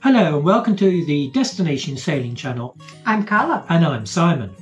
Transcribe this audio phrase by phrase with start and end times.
[0.00, 4.54] Hello and welcome to the Destination Sailing Channel, I'm Carla, and I'm Simon.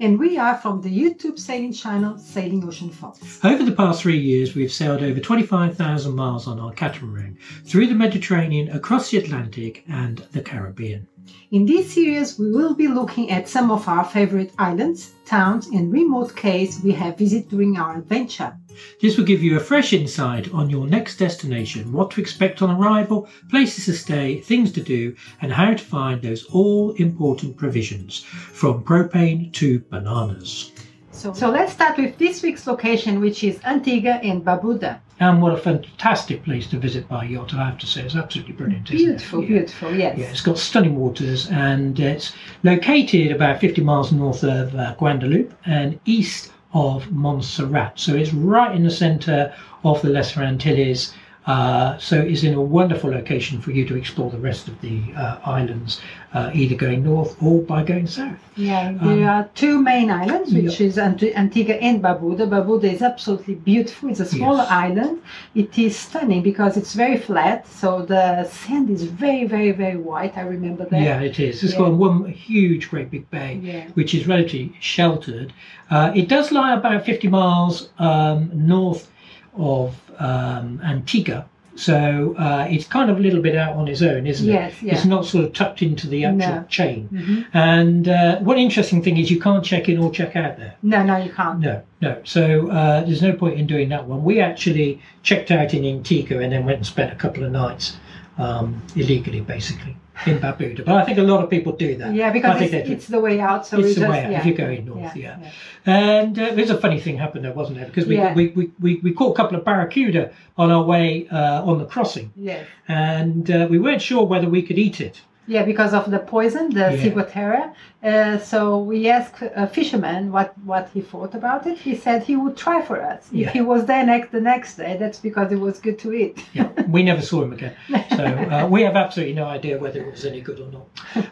[0.00, 3.40] and we are from the YouTube sailing channel Sailing Ocean Fox.
[3.44, 7.94] Over the past three years, we've sailed over 25,000 miles on our catamaran through the
[7.94, 11.06] Mediterranean, across the Atlantic, and the Caribbean.
[11.50, 15.92] In this series, we will be looking at some of our favorite islands, towns, and
[15.92, 18.56] remote cays we have visited during our adventure.
[19.00, 22.70] This will give you a fresh insight on your next destination, what to expect on
[22.70, 28.20] arrival, places to stay, things to do, and how to find those all important provisions
[28.20, 30.72] from propane to bananas.
[31.12, 34.98] So, so let's start with this week's location, which is Antigua and Barbuda.
[35.20, 38.02] And what a fantastic place to visit by yacht, I have to say.
[38.02, 38.90] It's absolutely brilliant.
[38.90, 39.10] isn't it?
[39.12, 39.46] Beautiful, Yeah.
[39.48, 40.18] beautiful, yes.
[40.18, 42.32] Yeah, it's got stunning waters and it's
[42.64, 47.92] located about 50 miles north of uh, Guadeloupe and east of Montserrat.
[48.00, 49.52] So it's right in the centre
[49.84, 51.14] of the Lesser Antilles.
[51.46, 55.02] Uh, so it's in a wonderful location for you to explore the rest of the
[55.14, 56.00] uh, islands,
[56.32, 58.38] uh, either going north or by going south.
[58.56, 62.48] Yeah, there are two main islands, which is Ant- Antigua and Barbuda.
[62.48, 64.08] Barbuda is absolutely beautiful.
[64.08, 64.70] It's a smaller Yes.
[64.70, 65.18] island.
[65.54, 70.38] It is stunning because it's very flat, so the sand is very, very, very white.
[70.38, 71.00] I remember that.
[71.02, 71.62] Yeah, it is.
[71.62, 71.80] It's Yeah.
[71.80, 73.84] got one huge, great big bay, Yeah.
[73.94, 75.52] which is relatively sheltered.
[75.90, 79.10] Uh, it does lie about 50 miles um, north
[79.56, 81.46] of um, Antigua.
[81.76, 84.86] So uh, it's kind of a little bit out on its own, isn't Yes, it?
[84.86, 84.94] yeah.
[84.94, 86.64] It's not sort of tucked into the actual No.
[86.68, 87.08] chain.
[87.12, 87.46] Mhm.
[87.52, 90.74] And uh, one interesting thing is you can't check in or check out there.
[90.84, 91.58] No, no, you can't.
[91.58, 92.18] No, no.
[92.22, 94.22] So uh, there's no point in doing that one.
[94.22, 97.96] We actually checked out in Antigua and then went and spent a couple of nights
[98.38, 99.96] um, illegally, basically,
[100.26, 100.84] in Barbuda.
[100.84, 102.14] But I think a lot of people do that.
[102.14, 103.66] Yeah, because it's, it's the way out.
[103.66, 104.38] So it's the just, way out yeah.
[104.40, 105.38] if you're going north, yeah.
[105.86, 107.86] And uh, there's a funny thing happened there, wasn't there?
[107.86, 108.34] Because we, Yeah.
[108.34, 111.86] we, we, we, we caught a couple of barracuda on our way uh, on the
[111.86, 112.64] crossing, Yeah.
[112.88, 115.20] and uh, we weren't sure whether we could eat it.
[115.46, 116.96] Yeah, because of the poison, the Yeah.
[117.02, 117.72] ciguatera.
[118.02, 121.78] Uh, so we asked a fisherman what, what he thought about it.
[121.78, 123.28] He said he would try for us.
[123.32, 123.46] Yeah.
[123.46, 126.44] If he was there next the next day, that's because it was good to eat.
[126.54, 127.74] Yeah, we never saw him again.
[128.16, 130.86] So uh, we have absolutely no idea whether it was any good or not.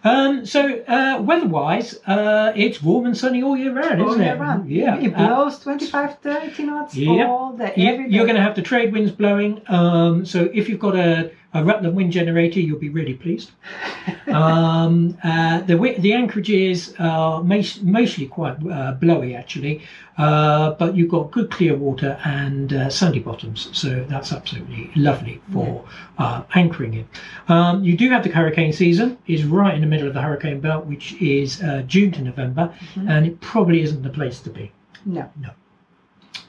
[0.05, 4.35] Um, so uh, weather-wise, uh, it's warm and sunny all year round, All isn't year
[4.35, 4.39] it?
[4.39, 4.71] round.
[4.71, 4.99] Yeah.
[4.99, 7.29] It blows 25, 30 knots Yep.
[7.29, 9.61] all the you- every you're going to have the trade winds blowing.
[9.69, 13.51] Um, so if you've got a, a Rutland wind generator, you'll be really pleased.
[14.29, 19.83] um, uh, the the anchorages are mostly quite uh, blowy actually,
[20.19, 25.41] uh, but you've got good clear water and uh, sandy bottoms, so that's absolutely lovely
[25.53, 25.85] for
[26.19, 27.09] uh, anchoring in.
[27.49, 30.61] Um, you do have the hurricane season; is right in the middle of the hurricane
[30.61, 34.73] belt, which is uh, June to November, and it probably isn't the place to be.
[35.05, 35.31] No.
[35.41, 35.51] No.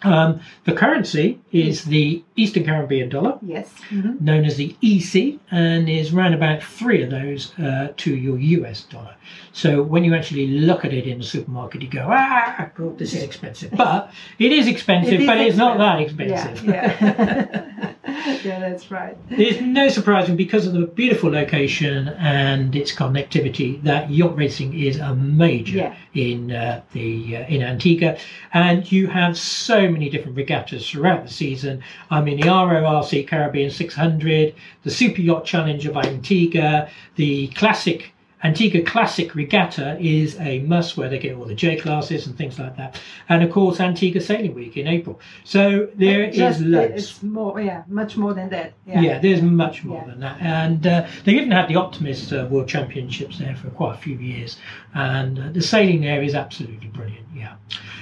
[0.03, 3.69] Um, the currency is the Eastern Caribbean dollar, Yes.
[3.89, 4.19] Mhm.
[4.21, 8.83] known as the EC, and is around about three of those uh, to your US
[8.83, 9.15] dollar.
[9.53, 13.13] So when you actually look at it in the supermarket, you go, ah, God, this
[13.13, 13.71] is expensive.
[13.71, 16.51] But it is expensive, It is but it's not that expensive.
[16.51, 16.67] expensive.
[16.67, 17.55] Yeah.
[17.79, 17.89] Yeah.
[18.43, 19.17] yeah, that's right.
[19.29, 24.97] It's no surprising because of the beautiful location and its connectivity that yacht racing is
[24.97, 25.95] a major Yeah.
[26.13, 28.17] in uh, the uh, in Antigua,
[28.53, 31.81] and you have so many different regattas throughout the season.
[32.09, 34.53] I mean, the RORC Caribbean 600,
[34.83, 38.11] the Super Yacht Challenge of Antigua, the classic.
[38.43, 42.59] Antigua Classic Regatta is a must where they get all the J classes and things
[42.59, 42.99] like that.
[43.29, 45.19] And of course, Antigua Sailing Week in April.
[45.45, 46.93] So there is Just, loads.
[46.95, 48.73] It's more, yeah, much more than that.
[48.85, 49.19] Yeah, Yeah.
[49.19, 50.11] there's much more Yeah.
[50.11, 50.41] than that.
[50.41, 54.17] And uh, they even had the Optimist uh, World Championships there for quite a few
[54.17, 54.57] years.
[54.93, 57.53] And uh, the sailing there is absolutely brilliant, yeah.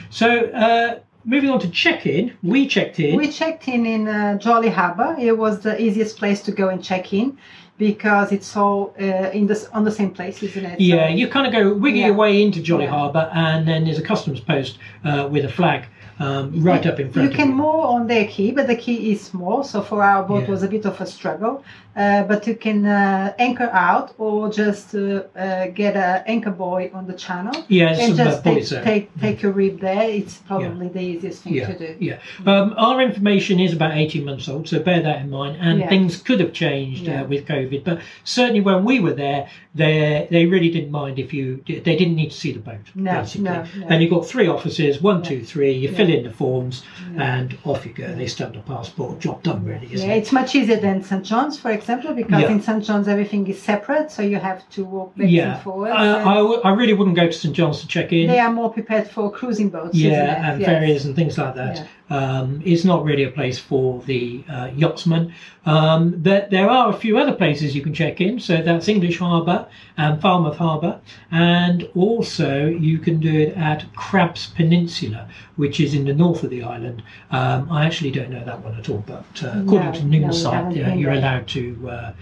[0.10, 3.16] So, uh, moving on to check in, we checked in.
[3.16, 5.16] We checked in in uh, Jolly Harbour.
[5.20, 7.38] It was the easiest place to go and check in
[7.82, 10.80] because it's all uh, in the on the same place, isn't it?
[10.80, 12.08] yeah, So- you kind of go wiggle Yeah.
[12.10, 12.92] your way into Jolly Yeah.
[12.98, 15.82] Harbour, and then there's a customs post uh, with a flag
[16.22, 17.56] um, right up in front You can you.
[17.56, 20.52] moor on their quay, but the quay is small, so for our boat Yeah.
[20.54, 21.64] was a bit of a struggle.
[21.94, 26.90] Uh, but you can uh, anchor out or just uh, uh, get an anchor buoy
[26.98, 30.06] on the channel Yeah, and just take, take take your rib there.
[30.20, 31.90] It's probably the easiest thing Yeah, to do.
[32.00, 32.20] yeah.
[32.46, 35.58] Um, our information is about 18 months old, so bear that in mind.
[35.60, 35.90] And Yeah.
[35.90, 37.24] things could have changed Yeah.
[37.24, 39.42] uh, with COVID, but certainly when we were there,
[39.76, 42.86] they they really didn't mind if you they didn't need to see the boat.
[42.96, 43.44] No, basically.
[43.50, 43.88] no, no.
[43.90, 45.30] And you've got three officers, one, Yeah.
[45.30, 45.74] two, three.
[45.84, 46.11] You fill Yeah.
[46.12, 46.84] In the forms,
[47.16, 47.38] Yeah.
[47.38, 48.14] and off you go.
[48.14, 49.20] They stamp the passport.
[49.20, 50.20] Job done, really, isn't Yeah, it?
[50.20, 51.24] it's much easier than St.
[51.24, 52.52] John's, for example, because Yeah.
[52.52, 52.84] in St.
[52.84, 55.94] John's everything is separate, so you have to walk back Yeah, and forwards.
[55.96, 58.28] I, and I, w- I really wouldn't go to St John's to check in.
[58.28, 59.96] they are more prepared for cruising boats.
[59.98, 60.70] isn't yeah, and Yes.
[60.70, 61.86] ferries and things like that.
[62.12, 65.34] Um, it's not really a place for the uh, yachtsman.
[65.66, 68.40] Um, but there are a few other places you can check in.
[68.40, 69.66] So that's English Harbour
[69.98, 71.00] and Falmouth Harbour,
[71.32, 76.50] and also you can do it at Crabs Peninsula, which is in the north of
[76.50, 77.02] the island.
[77.32, 80.70] Um, I actually don't know that one at all, but uh, according No, to no,
[80.70, 81.20] we yeah, you're there.
[81.22, 82.14] allowed to uh,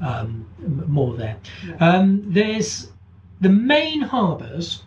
[0.00, 0.46] um,
[0.86, 1.36] more there.
[1.66, 1.76] Yeah.
[1.80, 2.90] Um, there's
[3.40, 4.82] the main harbours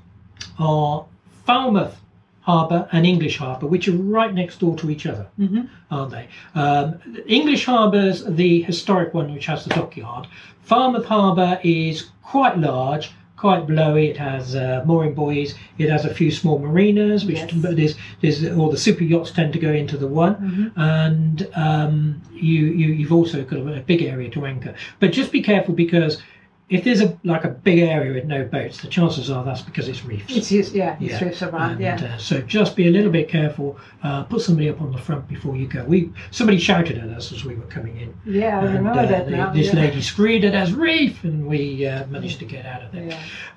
[0.60, 1.06] are
[1.46, 2.01] Falmouth
[2.42, 5.68] Harbour and English Harbour, which are right next door to each other, Mhm.
[5.92, 6.28] aren't they?
[6.56, 6.96] Um,
[7.28, 10.28] English Harbour's the historic one, which has the dockyard.
[10.64, 14.08] Falmouth Harbour is quite large, quite blowy.
[14.10, 15.56] It has uh, mooring buoys.
[15.78, 17.52] It has a few small marinas, which Yes.
[17.54, 20.72] but there's there's all the super yachts tend to go into the one, Mhm.
[20.78, 24.74] and um, you, you you've also got a big area to anchor.
[25.00, 26.22] But just be careful because
[26.72, 29.88] if there's a like a big area with no boats, the chances are that's because
[29.90, 30.36] it's reefs.
[30.36, 31.26] It's used, yeah, it's Yeah.
[31.26, 32.14] reefs around, And, yeah.
[32.16, 33.78] uh, so just be a little bit careful.
[34.02, 35.84] Uh, put somebody up on the front before you go.
[35.84, 38.14] We somebody shouted at us as we were coming in.
[38.26, 39.52] yeah, I and, remember uh, that the- now.
[39.54, 39.82] This yeah.
[39.82, 43.10] lady screamed at us, reef, and we uh, managed to get out of there.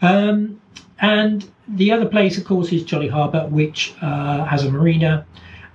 [0.02, 0.08] Yeah.
[0.10, 0.60] Um,
[1.00, 5.24] and the other place, of course, is Jolly Harbour, which uh, has a marina,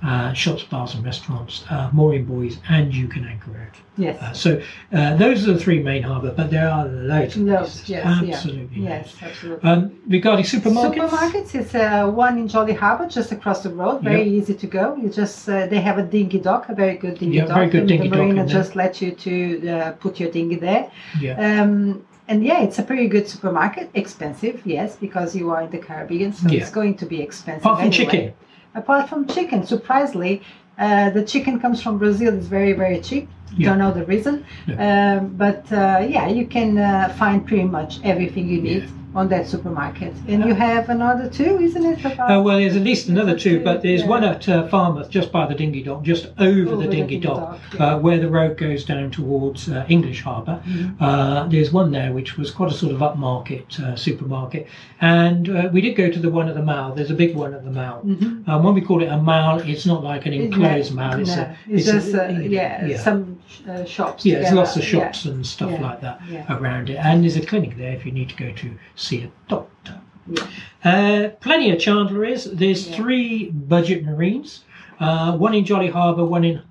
[0.03, 3.75] uh, shops, bars, and restaurants, uh, mooring buoys, and you can anchor out.
[3.97, 4.21] Yes.
[4.21, 4.61] Uh, so
[4.93, 7.89] uh, those are the three main harbour, but there are loads of Loads, places.
[7.89, 8.81] yes, absolutely.
[8.81, 8.89] yeah.
[8.89, 9.69] Yes, absolutely.
[9.69, 14.01] Um, regarding supermarkets, Supermarkets is uh, one in Jolly Harbour, just across the road.
[14.01, 14.95] Very easy to go.
[14.95, 17.55] You just uh, they have a dinghy dock, a very good dinghy Yeah, dock.
[17.55, 20.55] very good and dinghy the dock marina just lets you to uh, put your dinghy
[20.55, 20.89] there.
[21.19, 23.89] yeah, Um, and yeah, it's a pretty good supermarket.
[23.95, 26.61] Expensive, yes, because you are in the Caribbean, so Yeah.
[26.61, 27.65] it's going to be expensive.
[27.65, 28.05] apart from anyway.
[28.05, 28.33] chicken,
[28.75, 30.41] Apart from chicken, surprisingly,
[30.77, 32.33] uh, the chicken comes from Brazil.
[32.37, 33.27] It's very, very cheap.
[33.57, 33.69] Yeah.
[33.69, 34.45] Don't know the reason,
[34.77, 39.47] um, but uh, yeah, you can uh, find pretty much everything you need on that
[39.47, 40.13] supermarket.
[40.27, 42.05] And you have another two, isn't it?
[42.05, 44.07] Uh, well, there's at least another two, but there's yeah.
[44.07, 47.59] one at uh, Falmouth, just by the dinghy dock, just over, Over the dinghy dock,
[47.73, 47.95] yeah.
[47.95, 50.61] uh, where the road goes down towards uh, English Harbour.
[50.67, 50.95] Mhm.
[50.99, 54.67] Uh, there's one there which was quite a sort of upmarket uh, supermarket,
[55.01, 56.93] and uh, we did go to the one at the Mall.
[56.93, 58.01] There's a big one at the Mall.
[58.05, 58.47] Mhm.
[58.47, 61.21] Um, when we call it a mall, it's not like an enclosed not- mall.
[61.21, 62.99] It's, no, a, it's a- just uh, you know, yeah, yeah.
[62.99, 64.25] some uh, shops.
[64.25, 64.89] Yeah, there's lots of Yeah.
[64.89, 65.81] shops and stuff Yeah.
[65.81, 66.45] like that Yeah.
[66.49, 69.29] around it, and there's a clinic there if you need to go to see a
[69.47, 69.95] doctor.
[70.27, 70.43] Yeah.
[70.83, 72.45] Uh, plenty of Chandleries.
[72.57, 72.95] There's Yeah.
[72.95, 74.63] three budget marines,
[74.99, 76.61] uh, one in Jolly Harbour, one in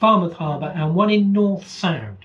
[0.00, 2.16] Falmouth Harbour, and one in North Sound.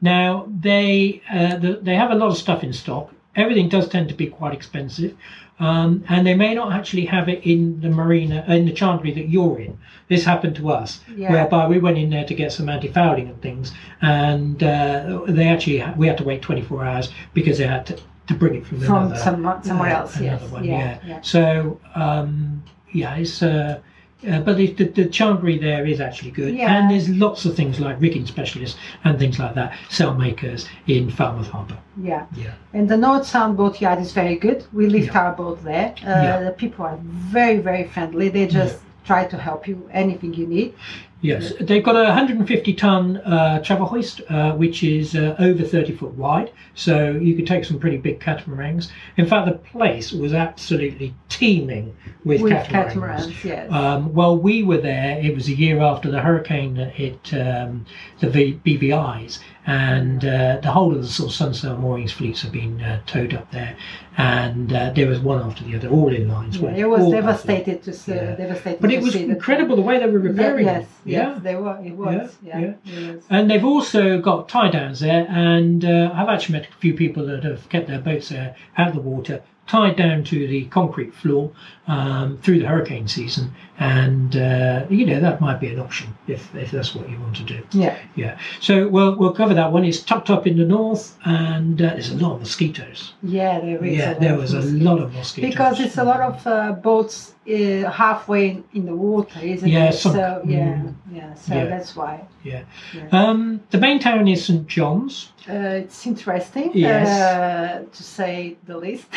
[0.00, 3.12] Now they uh, the, they have a lot of stuff in stock.
[3.36, 5.14] Everything does tend to be quite expensive,
[5.60, 9.28] um, and they may not actually have it in the marina in the chandlery that
[9.28, 9.78] you're in.
[10.08, 11.32] This happened to us, Yeah.
[11.32, 15.84] whereby we went in there to get some anti-fouling and things, and uh, they actually
[15.96, 18.96] we had to wait 24 hours because they had to, to bring it from, From
[19.06, 20.42] another, some, somewhere uh, else, yes.
[20.50, 20.98] one, yeah, yeah.
[21.06, 21.20] yeah.
[21.22, 22.62] So um,
[22.92, 23.42] yeah, it's.
[23.42, 23.80] Uh,
[24.26, 26.74] uh, but the, the, the there is actually good, Yeah.
[26.74, 31.10] and there's lots of things like rigging specialists and things like that, sail makers in
[31.10, 31.78] Falmouth Harbour.
[32.02, 32.26] Yeah.
[32.34, 32.54] Yeah.
[32.72, 34.64] And the North Sound boat yard is very good.
[34.72, 35.20] We lift Yeah.
[35.22, 35.94] our boat there.
[36.02, 36.42] Uh, Yeah.
[36.42, 38.28] The people are very, very friendly.
[38.28, 40.74] They just try to help you anything you need.
[41.20, 45.96] Yes, they've got a 150 ton uh, travel hoist, uh, which is uh, over 30
[45.96, 48.90] foot wide, so you could take some pretty big catamarans.
[49.16, 53.26] In fact, the place was absolutely teeming with, With catamarans.
[53.26, 53.72] catamarans, yes.
[53.72, 57.84] Um, while we were there, it was a year after the hurricane that hit um,
[58.20, 62.52] the v- BVI's, and uh, the whole of the sort of Sunsail moorings fleets have
[62.52, 63.76] been uh, towed up there,
[64.16, 66.56] and uh, there was one after the other, all in lines.
[66.56, 68.12] Yeah, it was devastated to see.
[68.14, 68.34] Yeah.
[68.34, 70.88] Devastated But it was incredible the way they were Yeah, repairing yes, it.
[71.04, 71.38] yes, Yeah.
[71.42, 71.78] they were.
[71.84, 72.38] It was.
[72.42, 73.24] Yeah, Yeah, it was.
[73.28, 77.26] And they've also got tie downs there, and uh, I've actually met a few people
[77.26, 81.14] that have kept their boats there out of the water, tied down to the concrete
[81.14, 81.52] floor
[81.86, 86.54] um, through the hurricane season, and uh, you know that might be an option if,
[86.54, 87.62] if that's what you want to do.
[87.72, 87.98] Yeah.
[88.16, 88.38] Yeah.
[88.60, 89.84] So we'll we'll cover that one.
[89.84, 93.12] It's tucked up in the north, and uh, there's a lot of mosquitoes.
[93.22, 93.96] Yeah, there is.
[93.96, 97.34] yeah, lot there was a lot of mosquitoes because it's a lot of uh, boats
[97.48, 99.94] uh, halfway in, the water, isn't Yeah, it?
[99.94, 100.16] sunk.
[100.16, 100.94] So yeah, Mm.
[101.12, 101.34] yeah.
[101.34, 101.64] So Yeah.
[101.66, 102.62] that's why yeah.
[102.94, 103.08] Yeah.
[103.20, 105.32] Um, the main town is St John's.
[105.48, 107.08] uh, it's interesting, Yes.
[107.08, 109.06] uh, to say the least.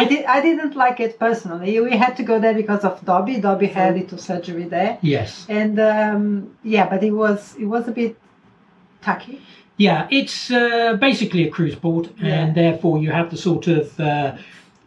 [0.00, 0.24] I did.
[0.24, 1.80] I didn't like it personally.
[1.80, 3.40] We had to go there because of Dobby.
[3.40, 5.46] Dobby had a little surgery there, Yes.
[5.48, 6.22] and um,
[6.64, 8.16] yeah, but it was it was a bit
[9.02, 9.40] tacky.
[9.76, 13.98] Yeah, it's uh, basically a cruise port, and therefore you have the sort of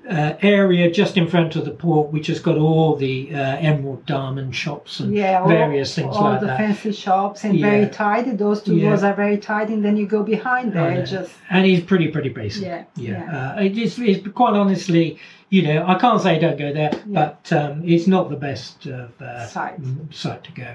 [0.10, 4.06] uh, area just in front of the port, which has got all the uh, emerald
[4.06, 6.58] diamond shops and Yeah, all, various things all like the that.
[6.58, 7.70] fancy shops and Yeah.
[7.70, 8.32] very tidy.
[8.32, 8.90] Those two Yeah.
[8.90, 12.30] doors are very tidy, and then you go behind there, just and he's pretty pretty
[12.30, 12.64] basic.
[12.64, 15.18] yeah, Yeah, Uh, it is, it's quite honestly,
[15.50, 17.32] you know, I can't say don't go there, Yeah.
[17.42, 19.82] but um, it's not the best of, uh, Site.
[19.82, 20.68] mm, site to go.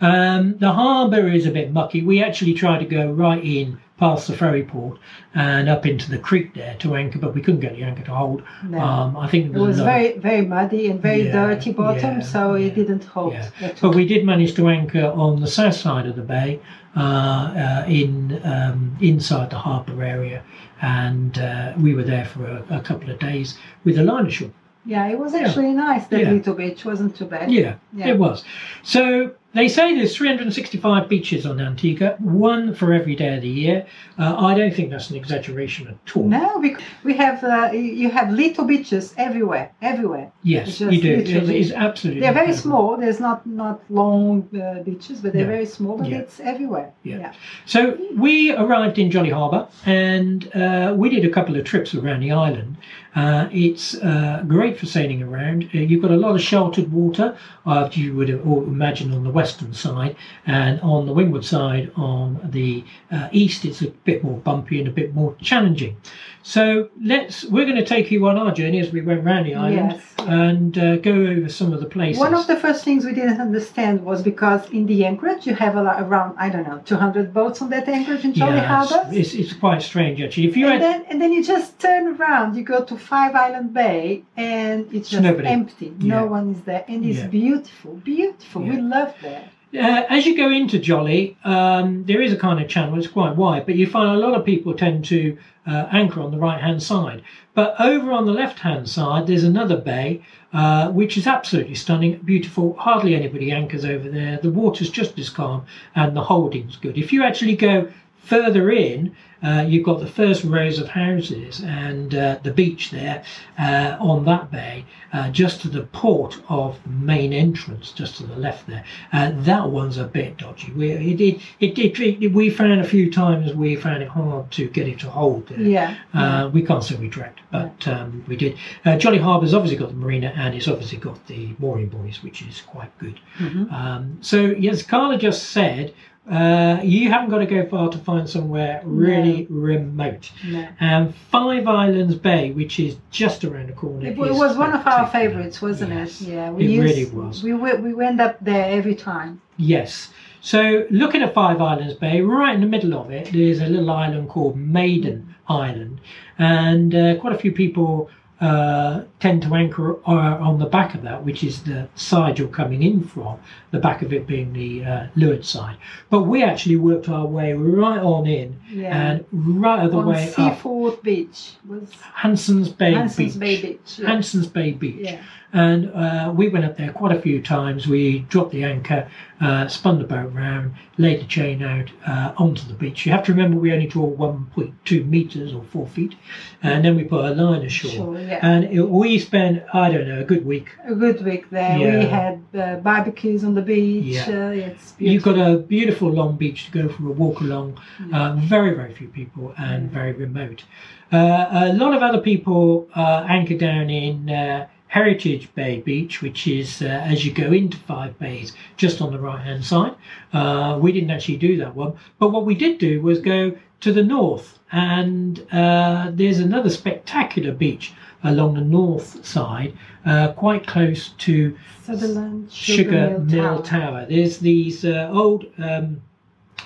[0.00, 2.02] Um, the harbour is a bit mucky.
[2.02, 4.98] We actually tried to go right in past the ferry port
[5.34, 8.10] and up into the creek there to anchor, but we couldn't get the anchor to
[8.14, 8.42] hold.
[8.68, 8.78] No.
[8.78, 12.18] Um, I think It was lot of- very, very muddy and very Yeah, dirty bottom,
[12.18, 13.32] yeah, so yeah, it didn't hold.
[13.32, 13.48] yeah.
[13.80, 16.60] But we did manage to anchor on the south side of the bay,
[16.94, 20.42] uh, uh, in um, inside the harbour area,
[20.82, 24.50] and uh, we were there for a, a couple of days with a liner shore.
[24.84, 26.06] yeah, it was actually nice.
[26.08, 26.30] That Yeah.
[26.32, 27.50] little beach wasn't too bad.
[27.50, 28.08] Yeah, Yeah.
[28.08, 28.44] it was.
[28.82, 33.86] So they say there's 365 beaches on Antigua, one for every day of the year.
[34.18, 36.24] Uh, I don't think that's an exaggeration at all.
[36.28, 40.30] No, because we have uh, you have little beaches everywhere, everywhere.
[40.42, 41.14] Yes, you do.
[41.14, 42.20] It's, it's absolutely.
[42.20, 42.70] They're very incredible.
[42.70, 42.96] small.
[42.98, 45.52] There's not not long uh, beaches, but they're No.
[45.56, 45.96] very small.
[45.98, 46.18] But Yeah.
[46.18, 46.92] it's everywhere.
[47.02, 47.18] Yeah.
[47.18, 47.32] yeah.
[47.64, 52.20] So we arrived in Jolly Harbour and uh, we did a couple of trips around
[52.20, 52.76] the island.
[53.16, 55.64] Uh, it's uh, great for sailing around.
[55.74, 59.72] Uh, you've got a lot of sheltered water, uh, you would imagine on the western
[59.72, 60.14] side,
[60.46, 64.86] and on the windward side, on the uh, east, it's a bit more bumpy and
[64.86, 65.96] a bit more challenging.
[66.42, 67.44] So let's.
[67.44, 70.14] We're going to take you on our journey as we went round the island Yes.
[70.18, 72.20] and uh, go over some of the places.
[72.20, 75.74] One of the first things we didn't understand was because in the anchorage you have
[75.74, 78.92] a lot, around I don't know 200 boats on that anchorage in Jolly yeah, it's-
[78.92, 79.08] Harbour.
[79.12, 80.46] it's, it's quite strange actually.
[80.46, 83.34] If you and had then, and then you just turn around, you go to Five
[83.34, 85.48] Island Bay, and it's just nobody.
[85.48, 85.92] empty.
[86.00, 86.20] Yeah.
[86.20, 87.26] No one is there, and it's Yeah.
[87.28, 88.62] beautiful, beautiful.
[88.62, 89.44] We love that.
[89.74, 92.96] Uh, as you go into Jolly, um, there is a kind of channel.
[92.98, 95.36] It's quite wide, but you find a lot of people tend to
[95.66, 97.22] uh, anchor on the right hand side.
[97.54, 100.22] But over on the left hand side, there's another bay,
[100.52, 102.76] uh, which is absolutely stunning, beautiful.
[102.78, 104.38] Hardly anybody anchors over there.
[104.40, 105.62] The water's just as calm,
[105.94, 106.96] and the holding's good.
[106.96, 112.14] If you actually go further in, uh, you've got the first rows of houses and
[112.14, 113.22] uh, the beach there
[113.58, 118.26] uh, on that bay, uh, just to the port of the main entrance, just to
[118.26, 118.84] the left there.
[119.12, 120.72] Uh, that one's a bit dodgy.
[120.72, 121.20] We it,
[121.60, 124.98] it, it, it, we found a few times we found it hard to get it
[125.00, 125.60] to hold there.
[125.60, 125.96] Yeah.
[126.14, 128.56] Uh, we can't say we dragged, but um, we did.
[128.84, 132.42] Uh, Jolly Harbour's obviously got the marina and it's obviously got the mooring buoys, which
[132.42, 133.18] is quite good.
[133.38, 133.70] Mhm.
[133.72, 135.92] Um, so, yes, Carla just said
[136.30, 140.32] uh, you haven't got to go far to find somewhere really remote.
[140.44, 140.66] No.
[140.80, 145.06] And Five Islands Bay, which is just around the corner, It, was one of our
[145.08, 146.20] favorites, wasn't Yes.
[146.20, 146.28] it?
[146.28, 147.42] Yeah, we It used, really was.
[147.42, 149.40] We we we went up there every time.
[149.56, 150.10] Yes.
[150.40, 153.90] So looking at Five Islands Bay, right in the middle of it, there's a little
[153.90, 156.00] island called Maiden Island,
[156.38, 161.02] and uh, quite a few people uh, tend to anchor uh, on the back of
[161.02, 163.38] that, which is the side you're coming in from,
[163.70, 165.76] the back of it being the uh, leeward side.
[166.10, 168.94] But we actually worked our way right on in Yeah.
[169.10, 173.62] and right On way up Seafood Beach was Hanson's Bay Hanson's Beach.
[173.62, 173.98] Bay Beach.
[173.98, 174.06] Yeah.
[174.08, 174.96] Hanson's Bay Beach.
[174.98, 175.22] yeah.
[175.52, 177.86] And uh, we went up there quite a few times.
[177.86, 179.08] We dropped the anchor,
[179.40, 183.06] uh, spun the boat round, laid the chain out uh, onto the beach.
[183.06, 186.14] You have to remember we only draw 1.2 meters or four feet,
[186.62, 187.90] and then we put a line ashore.
[187.90, 188.40] Sure, yeah.
[188.42, 190.68] And it, we spent, I don't know, a good week.
[190.84, 191.78] a good week there.
[191.78, 191.98] Yeah.
[191.98, 194.04] We had uh, barbecues on the beach.
[194.04, 194.22] Yeah.
[194.28, 197.80] Uh, it's You've got a beautiful long beach to go for a walk along.
[198.08, 198.30] Yeah.
[198.30, 200.64] Uh, very, very few people and very remote.
[201.12, 206.46] Uh, a lot of other people uh, anchor down in uh, Heritage Bay Beach, which
[206.46, 209.94] is uh, as you go into Five Bays, just on the right hand side.
[210.32, 213.92] Uh, we didn't actually do that one, but what we did do was go to
[213.92, 217.92] the north, and uh, there's another spectacular beach
[218.24, 219.76] along the north side,
[220.06, 224.06] uh, quite close to Sutherland Sugar Mill Tower.
[224.08, 226.00] There's these uh, old um,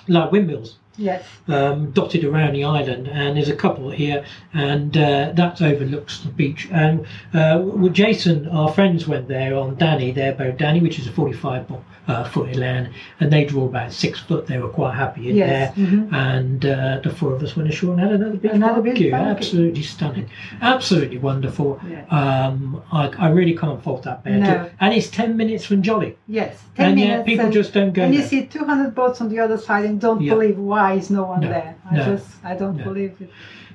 [0.07, 1.23] like windmills Yes.
[1.47, 6.29] um, dotted around the island, and there's a couple here, and uh, that overlooks the
[6.29, 6.67] beach.
[6.71, 11.07] And uh, with Jason, our friends went there on Danny, their boat Danny, which is
[11.07, 14.47] a 45 bo- uh, foot inland, and they draw about six foot.
[14.47, 15.73] They were quite happy in Yes.
[15.75, 15.85] there.
[15.85, 16.11] mhm.
[16.13, 19.13] And uh, the four of us went ashore and had another beach Another barbecue.
[19.13, 20.29] Absolutely stunning,
[20.61, 21.79] absolutely wonderful.
[21.87, 22.05] Yeah.
[22.09, 24.41] Um, I, I really can't fault that bed.
[24.41, 24.69] No.
[24.79, 26.61] And it's ten minutes from Jolly, Yes.
[26.75, 27.17] Ten and minutes.
[27.17, 28.29] yet people just don't go and you there.
[28.29, 30.33] see 200 boats on the other side and don't Yeah.
[30.33, 31.75] believe why is no one No, there.
[31.89, 32.83] I no, just I don't no.
[32.83, 33.29] believe it.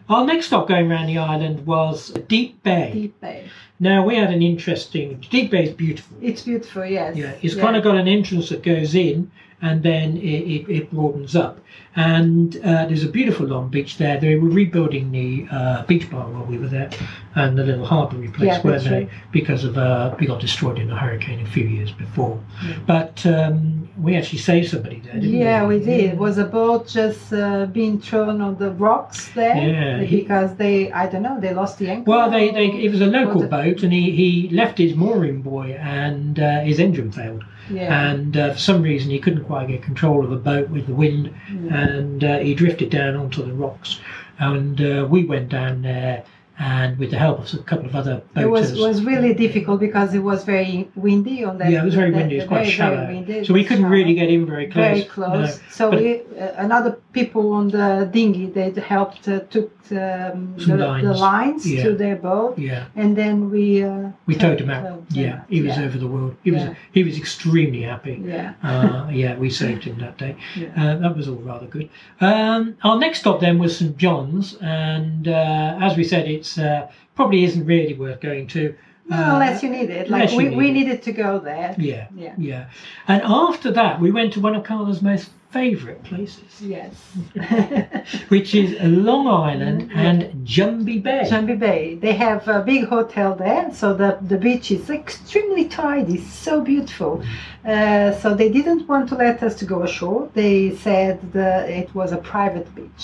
[0.09, 2.91] Our next stop going around the island was Deep Bay.
[2.93, 3.49] Deep Bay.
[3.81, 5.25] Now we had an interesting.
[5.31, 6.17] Deep Bay is beautiful.
[6.23, 6.85] It's beautiful.
[6.85, 7.17] Yes.
[7.17, 9.31] Yeah, it's kind of got an entrance that goes in,
[9.63, 11.59] and then it, it, it broadens up.
[11.95, 14.21] And uh, there's a beautiful long beach there.
[14.21, 16.91] They were rebuilding the uh, beach bar while we were there,
[17.35, 19.09] and the little harbour replaced, Yeah, weren't they?
[19.33, 22.39] Because of uh, we got destroyed in a hurricane a few years before.
[22.67, 22.77] Yeah.
[22.87, 25.79] But um, we actually saved somebody there, didn't Yeah, we?
[25.79, 26.01] we did.
[26.13, 30.55] It was a boat just uh, being thrown on the rocks there Yeah, he- because
[30.57, 32.11] they, I don't know, they lost the anchor.
[32.11, 35.73] Well, they, they it was a local boat, and he, he left his mooring buoy,
[35.75, 37.43] and uh, his engine failed.
[37.71, 40.87] Yeah, and uh, for some reason he couldn't quite get control of the boat with
[40.87, 41.89] the wind yeah.
[41.89, 44.01] and uh, he drifted down onto the rocks
[44.39, 46.25] and uh, we went down there
[46.59, 50.15] and with the help of a couple of other It was was really difficult because
[50.15, 51.71] it was very windy on that.
[51.71, 53.85] yeah it was very windy it was quite very, shallow Very windy, so we couldn't
[53.85, 53.97] shallow.
[53.99, 55.61] really get in very close very close.
[55.71, 60.65] So But- we, uh, another people on the dinghy they helped uh, took um, the,
[60.65, 61.21] Some the lines.
[61.31, 61.85] lines Yeah.
[61.85, 64.85] to their boat, yeah and then we uh, we towed him out
[65.25, 65.85] yeah he was yeah.
[65.87, 66.75] over the world he was Yeah.
[66.97, 70.35] he was extremely happy Yeah, uh, yeah, we saved him that day.
[70.81, 71.89] Uh, that was all rather good.
[72.31, 76.81] Um, our next stop then was St John's, and uh, as we said, it's uh,
[77.17, 78.63] probably isn't really worth going to.
[79.09, 80.05] no, Uh, unless you need it.
[80.17, 81.71] Like we, need we needed to go there.
[81.79, 82.35] Yeah, Yeah.
[82.51, 82.65] yeah.
[83.13, 85.27] And after that, we went to one of Carla's most
[85.59, 86.93] favourite places, Yes.
[88.29, 89.97] which is Long Island Mhm.
[90.09, 90.19] and
[90.55, 91.23] Jumby Bay.
[91.33, 91.83] Jumby Bay.
[92.05, 97.23] They have a big hotel there, so the, the beach is extremely tidy, so beautiful.
[97.65, 100.29] Uh, so they didn't want to let us to go ashore.
[100.35, 103.03] They said that it was a private beach.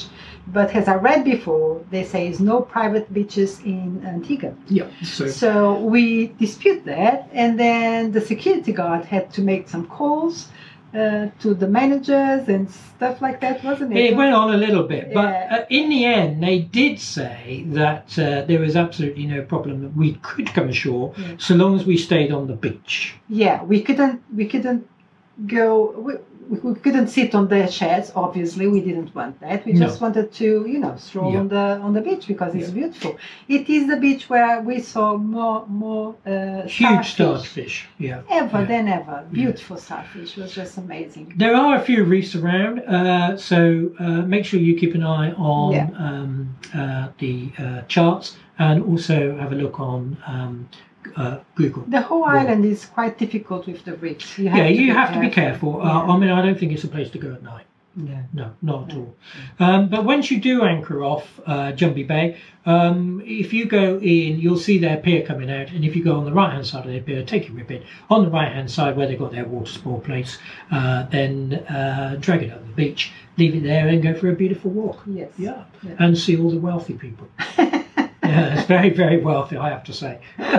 [0.48, 4.52] But as I read before, they say there's no private beaches in Antigua.
[4.68, 9.86] yeah, so So we dispute that, and then the security guard had to make some
[9.86, 10.48] calls
[10.94, 13.98] uh, to the managers and stuff like that, wasn't it?
[14.12, 15.56] It went on a little bit, but Yeah.
[15.60, 19.96] uh, in the end, they did say that uh, there was absolutely no problem that
[19.96, 21.28] we could come ashore Yeah.
[21.38, 23.14] so long as we stayed on the beach.
[23.28, 24.82] yeah we couldn't we couldn't
[25.46, 26.12] go we,
[26.48, 29.86] we couldn't sit on the chairs obviously we didn't want that we No.
[29.86, 31.40] just wanted to you know stroll Yeah.
[31.40, 33.16] on the on the beach because it's beautiful
[33.48, 38.20] it is the beach where we saw more more uh, Huge starfish starfish, yeah.
[38.30, 38.64] ever Yeah.
[38.72, 43.36] than ever beautiful starfish it was just amazing There are a few reefs around, uh,
[43.36, 43.58] so
[43.98, 45.88] uh, make sure you keep an eye on Yeah.
[46.06, 46.32] um,
[46.74, 50.68] uh, the uh, charts and also have a look on um,
[51.16, 51.84] uh, Google.
[51.88, 52.40] the whole Yeah.
[52.40, 55.20] island is quite difficult with the reefs you have yeah, to you be have to
[55.20, 55.80] be careful.
[55.82, 57.66] Uh, I mean, I don't think it's a place to go at night.
[57.94, 58.22] yeah.
[58.32, 59.14] No, not at all.
[59.60, 64.38] Um, but once you do anchor off uh, Jumby Bay, um, if you go in,
[64.42, 65.68] you'll see their pier coming out.
[65.74, 67.82] And if you go on the right hand side of their pier, take your ribbon
[68.08, 70.38] on the right hand side where they've got their water sport place,
[70.70, 74.34] uh, then uh, drag it up the beach, leave it there, and go for a
[74.34, 75.02] beautiful walk.
[75.06, 75.96] yes Yeah, Yeah.
[75.98, 77.28] and see all the wealthy people.
[78.32, 80.18] yeah, it's very, very wealthy, I have to say.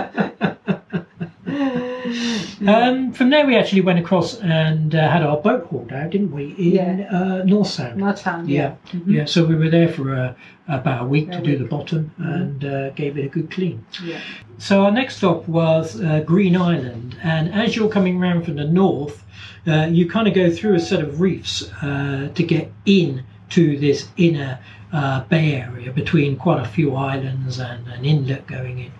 [2.66, 6.30] Um, from there, we actually went across and uh, had our boat hauled out, didn't
[6.32, 7.08] we, in Yeah.
[7.12, 7.96] uh, North Sound?
[7.98, 9.02] not found Yeah, Mhm.
[9.06, 9.24] yeah.
[9.26, 10.32] So we were there for uh,
[10.68, 12.34] about a week A to do the bottom Mhm.
[12.34, 13.84] and uh, gave it a good clean.
[14.04, 14.18] yeah
[14.58, 18.64] So our next stop was uh, Green Island, and as you're coming round from the
[18.82, 19.24] north,
[19.66, 23.76] uh, you kind of go through a set of reefs uh, to get in to
[23.78, 24.58] this inner
[24.94, 28.92] uh, bay area between quite a few islands and an inlet going in.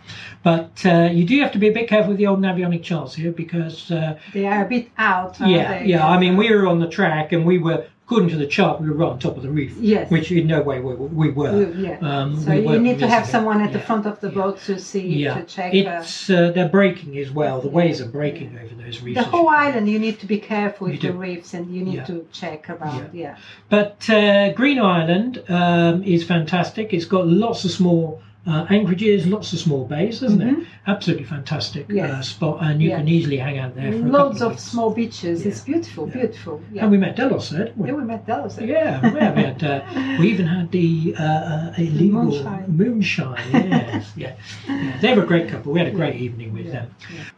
[0.42, 3.14] But uh, you do have to be a bit careful with the old navionic charts
[3.14, 5.87] here because uh, they are a bit out yeah, they?
[5.87, 6.07] yeah.
[6.07, 8.88] I mean, we were on the track and we were, according to the chart, we
[8.88, 11.70] were right on top of the reef, yes which in no way we, we were.
[11.72, 11.98] Yeah.
[12.00, 14.78] Um, so we you need to have someone at the front of the boat to
[14.78, 15.72] see Yeah, to check.
[15.72, 17.60] Uh, it's uh, they're breaking as well.
[17.60, 19.18] The waves are breaking over those reefs.
[19.18, 22.26] the whole island, you need to be careful with the reefs, and you need to
[22.32, 23.10] check around.
[23.14, 23.36] Yeah,
[23.68, 26.92] But uh, Green Island um, is fantastic.
[26.92, 30.54] It's got lots of small uh, anchorages, lots of small bays, doesn't it?
[30.59, 30.66] Mhm.
[30.87, 32.98] Absolutely fantastic uh, spot, and you Yes.
[32.98, 35.40] can easily hang out there for loads of of small beaches.
[35.42, 35.48] Yeah.
[35.48, 36.12] It's beautiful, Yeah.
[36.14, 36.61] beautiful.
[36.72, 37.88] Yeah, And we met Delos there, didn't we?
[37.88, 38.57] yeah we met Delos.
[38.57, 38.66] there.
[38.68, 39.64] Yeah, yeah, we had.
[39.64, 39.80] Uh,
[40.20, 42.64] we even had the uh, uh, illegal Moonshine.
[42.68, 44.33] moonshine, Yes, yeah.
[44.68, 44.98] yeah.
[45.00, 45.72] They were a great couple.
[45.72, 46.88] We had a great evening with them.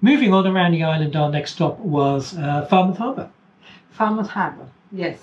[0.03, 3.31] Moving on around the island, our next stop was uh, Falmouth Harbour.
[3.91, 4.67] Falmouth Harbour.
[4.91, 5.19] Yes.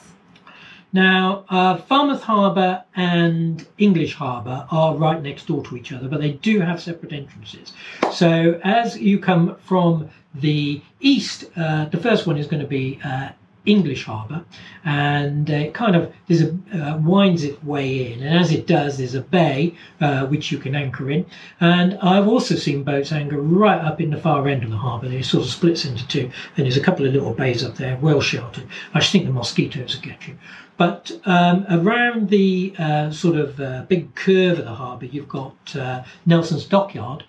[0.93, 6.21] Now, uh, Falmouth Harbour and English Harbour are right next door to each other, but
[6.21, 7.73] they do have separate entrances.
[8.11, 12.99] So, as you come from the east, uh, the first one is going to be
[13.03, 13.29] uh,
[13.65, 14.43] English Harbour,
[14.83, 18.97] and it kind of there's a uh, winds its way in, and as it does,
[18.97, 21.25] there's a bay uh, which you can anchor in.
[21.59, 25.07] And I've also seen boats anchor right up in the far end of the harbour.
[25.07, 27.97] It sort of splits into two, and there's a couple of little bays up there,
[27.97, 28.67] well sheltered.
[28.93, 30.37] I just think the mosquitoes will get you.
[30.75, 35.75] But um, around the uh, sort of uh, big curve of the harbour, you've got
[35.75, 37.23] uh, Nelson's Dockyard.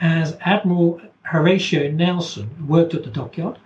[0.00, 3.56] as Admiral Horatio Nelson worked at the dockyard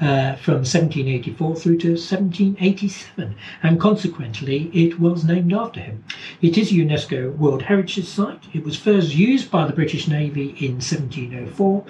[0.00, 6.02] uh, from 1784 through to 1787, and consequently it was named after him.
[6.40, 8.48] It is a UNESCO World Heritage Site.
[8.52, 11.84] It was first used by the British Navy in 1704,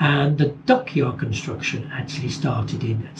[0.00, 3.10] and the dockyard construction actually started in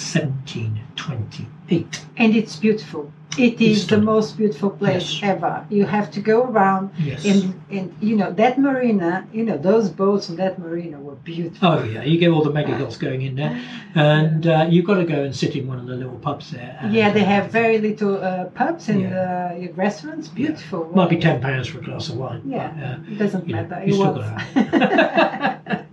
[1.71, 2.07] 1728.
[2.17, 3.13] And it's beautiful.
[3.37, 5.31] It is the most beautiful place Yes.
[5.37, 5.65] ever.
[5.71, 7.25] You have to go around Yes.
[7.25, 11.69] and and you know that marina, you know those boats on that marina were beautiful.
[11.69, 13.55] Oh yeah, you get all the mega yachts going in there,
[13.95, 16.81] and uh, you've got to go and sit in one of the little pubs there.
[16.91, 20.27] yeah, they uh, have very little uh, pubs and uh, restaurants.
[20.29, 20.91] Beautiful.
[20.95, 22.43] Might be ten pounds for a glass of wine.
[22.45, 23.85] Yeah, but, uh, it doesn't know, matter.
[23.87, 25.79] you It was.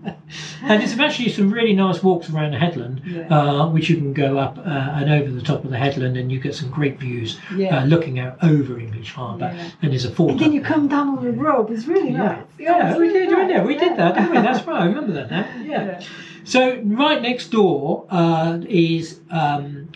[0.65, 3.27] and it's actually some really nice walks around the headland, Yeah.
[3.29, 6.31] uh, which you can go up uh, and over the top of the headland, and
[6.31, 7.79] you get some great views yeah.
[7.79, 9.51] uh, looking out over English Harbour.
[9.55, 9.69] Yeah.
[9.81, 10.31] And there's a fort.
[10.31, 11.71] and then you come down on the rope.
[11.71, 12.43] It's really nice.
[12.59, 13.65] yeah, we did, nice.
[13.65, 13.77] we?
[13.77, 14.37] Did that, didn't we?
[14.41, 14.81] That's right.
[14.81, 15.47] I remember that now.
[15.63, 16.01] Yeah.
[16.43, 19.89] So right next door uh, is um,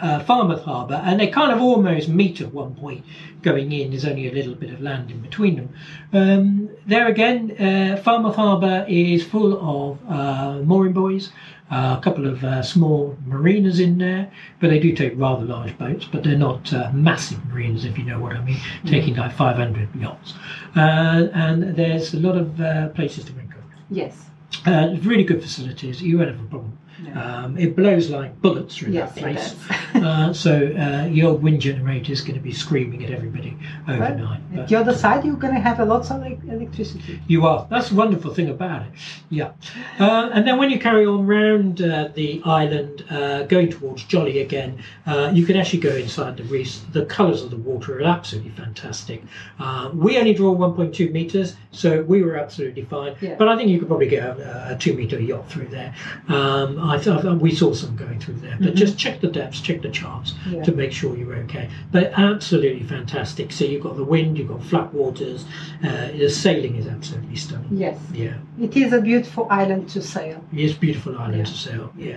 [0.00, 3.04] uh, Falmouth Harbour, and they kind of almost meet at one point.
[3.42, 5.74] Going in, there's only a little bit of land in between them.
[6.12, 11.32] Um, there again, uh, Harbour is full of uh, mooring buoys.
[11.68, 15.76] Uh, a couple of uh, small marinas in there, but they do take rather large
[15.76, 19.32] boats, but they're not uh, massive marinas, if you know what I mean, taking like
[19.34, 20.34] 500 yachts.
[20.76, 23.46] Uh, and there's a lot of uh, places to drink.
[23.90, 24.26] Yes.
[24.64, 26.02] Uh, really good facilities.
[26.02, 26.78] You won't have a problem.
[27.02, 27.44] Yeah.
[27.44, 29.54] Um, it blows like bullets through yes, that place.
[29.94, 33.56] uh, so uh, your wind generator is going to be screaming at everybody
[33.88, 34.40] overnight.
[34.40, 37.20] At But the other side, you're going to have a lots of electricity.
[37.26, 37.66] you are.
[37.70, 38.88] That's the wonderful thing about it.
[39.28, 39.52] Yeah.
[39.98, 44.40] Uh, and then when you carry on round uh, the island, uh, going towards Jolly
[44.40, 46.82] again, uh, you can actually go inside the reefs.
[46.92, 49.22] The colours of the water are absolutely fantastic.
[49.94, 53.16] We only draw 1.2 metres, so we were absolutely fine.
[53.20, 53.34] Yeah.
[53.38, 55.94] But I think you could probably get a, a two metre yacht through there.
[56.28, 58.76] Um, I thought we saw some going through there, but Mhm.
[58.76, 60.62] just check the depths, check the charts Yeah.
[60.62, 61.68] to make sure you're okay.
[61.92, 63.52] But absolutely fantastic.
[63.52, 65.44] So you've got the wind, you've got flat waters.
[65.84, 67.68] Uh, the sailing is absolutely stunning.
[67.72, 67.98] Yes.
[68.14, 70.42] Yeah, It is a beautiful island to sail.
[70.52, 71.44] it's a beautiful island Yeah.
[71.44, 71.92] to sail.
[71.98, 72.16] Yeah,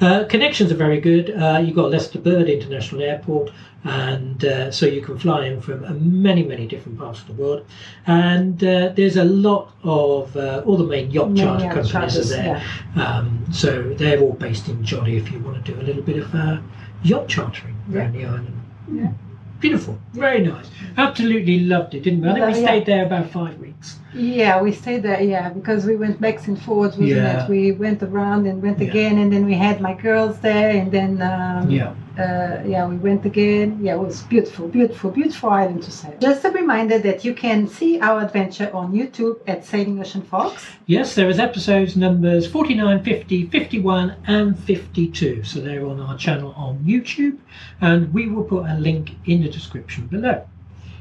[0.00, 1.30] uh, connections are very good.
[1.30, 3.50] Uh, you've got Lester Bird International Airport,
[3.84, 7.34] and uh, so you can fly in from uh, many, many different parts of the
[7.34, 7.64] world.
[8.06, 12.36] And uh, there's a lot of uh, all the main yacht charter companies charters, are
[12.36, 12.62] there.
[12.96, 15.16] Um, so they're all based in Jolly.
[15.16, 16.58] If you want to do a little bit of uh,
[17.02, 17.98] yacht chartering Yeah.
[17.98, 18.60] around the island.
[18.92, 19.12] Yeah.
[19.60, 20.66] Beautiful, very nice.
[20.98, 22.28] Absolutely loved it, didn't we?
[22.28, 22.66] I think we Yeah, yeah.
[22.66, 23.98] stayed there about five weeks.
[24.12, 25.22] Yeah, we stayed there.
[25.22, 27.44] Yeah, because we went backs and forwards, wasn't Yeah.
[27.44, 27.50] it?
[27.50, 28.88] We went around and went Yeah.
[28.88, 31.94] again, and then we had my girls there, and then um, Yeah.
[32.18, 33.78] Uh, yeah, we went again.
[33.82, 36.16] Yeah, it was beautiful, beautiful, beautiful island to sail.
[36.20, 40.66] Just a reminder that you can see our adventure on YouTube at Sailing Ocean Fox.
[40.86, 45.42] Yes, there is episodes numbers 49, 50, 51 and 52.
[45.42, 47.38] So they're on our channel on YouTube
[47.80, 50.46] and we will put a link in the description below.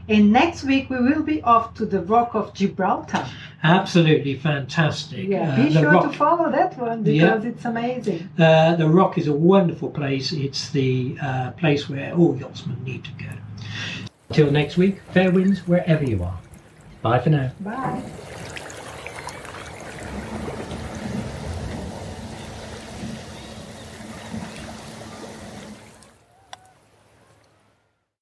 [0.10, 3.26] And next week we will be off to the Rock of Gibraltar.
[3.63, 5.28] Absolutely fantastic.
[5.30, 7.36] Yeah, Uh, be the sure rock, to follow that one Yeah.
[7.36, 8.30] because it's amazing.
[8.38, 10.34] uh, the Rock is a wonderful place.
[10.34, 13.32] It's the uh, place where all yachtsmen need to go.
[14.34, 16.39] Till next week, fair winds wherever you are.
[17.02, 17.52] Bye for now.
[17.62, 18.02] Bye.